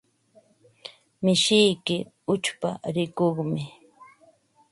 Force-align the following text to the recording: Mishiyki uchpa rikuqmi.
Mishiyki 1.23 1.97
uchpa 2.33 2.69
rikuqmi. 2.95 3.63